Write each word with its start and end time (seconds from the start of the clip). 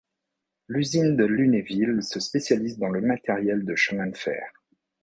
L'usine 0.67 1.15
de 1.15 1.23
Lunéville 1.25 2.01
se 2.01 2.19
spécialise 2.19 2.79
dans 2.79 2.89
le 2.89 3.01
matériel 3.01 3.63
de 3.63 3.75
chemin 3.75 4.07
de 4.07 4.17
fer. 4.17 4.51